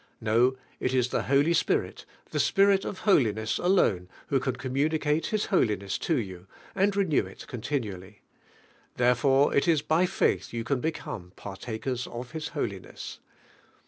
No, 0.19 0.57
it 0.79 0.95
is 0.95 1.09
the 1.09 1.21
Holy 1.21 1.53
Spir 1.53 1.83
it, 1.83 2.05
this 2.31 2.43
Spirit 2.43 2.85
of 2.85 3.01
holiness 3.01 3.59
alone 3.59 4.09
who 4.29 4.39
ran 4.39 4.55
communicate 4.55 5.27
His 5.27 5.45
holiness 5.53 5.99
to 5.99 6.17
yon 6.17 6.47
and 6.73 6.95
re 6.95 7.05
new 7.05 7.27
it 7.27 7.45
continually. 7.45 8.23
Therefore 8.95 9.53
it 9.55 9.67
is 9.67 9.83
by 9.83 10.07
faith 10.07 10.53
yon 10.53 10.63
can 10.63 10.81
become 10.81 11.33
"partakers 11.35 12.07
of 12.07 12.31
His 12.31 12.47
holiness." 12.47 13.19